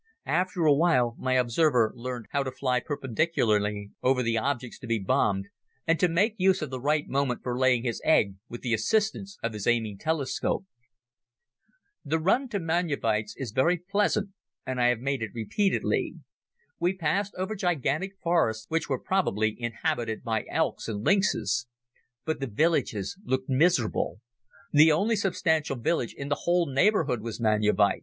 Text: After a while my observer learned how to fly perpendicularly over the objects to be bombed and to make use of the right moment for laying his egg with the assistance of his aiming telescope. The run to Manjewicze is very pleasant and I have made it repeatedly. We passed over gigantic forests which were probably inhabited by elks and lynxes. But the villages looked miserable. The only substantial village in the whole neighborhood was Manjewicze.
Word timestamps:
After 0.25 0.65
a 0.65 0.73
while 0.73 1.15
my 1.19 1.33
observer 1.33 1.93
learned 1.95 2.25
how 2.31 2.41
to 2.41 2.51
fly 2.51 2.79
perpendicularly 2.79 3.91
over 4.01 4.23
the 4.23 4.35
objects 4.35 4.79
to 4.79 4.87
be 4.87 4.97
bombed 4.97 5.45
and 5.85 5.99
to 5.99 6.07
make 6.07 6.33
use 6.39 6.63
of 6.63 6.71
the 6.71 6.81
right 6.81 7.07
moment 7.07 7.43
for 7.43 7.55
laying 7.55 7.83
his 7.83 8.01
egg 8.03 8.33
with 8.49 8.61
the 8.61 8.73
assistance 8.73 9.37
of 9.43 9.53
his 9.53 9.67
aiming 9.67 9.99
telescope. 9.99 10.65
The 12.03 12.17
run 12.17 12.49
to 12.49 12.57
Manjewicze 12.59 13.33
is 13.37 13.51
very 13.51 13.77
pleasant 13.77 14.31
and 14.65 14.81
I 14.81 14.87
have 14.87 14.97
made 14.97 15.21
it 15.21 15.35
repeatedly. 15.35 16.15
We 16.79 16.97
passed 16.97 17.35
over 17.35 17.53
gigantic 17.53 18.13
forests 18.23 18.65
which 18.69 18.89
were 18.89 18.97
probably 18.99 19.55
inhabited 19.55 20.23
by 20.23 20.45
elks 20.49 20.87
and 20.87 21.05
lynxes. 21.05 21.67
But 22.25 22.39
the 22.39 22.47
villages 22.47 23.19
looked 23.23 23.49
miserable. 23.49 24.19
The 24.71 24.91
only 24.91 25.15
substantial 25.15 25.75
village 25.75 26.15
in 26.17 26.27
the 26.29 26.39
whole 26.45 26.65
neighborhood 26.65 27.21
was 27.21 27.39
Manjewicze. 27.39 27.99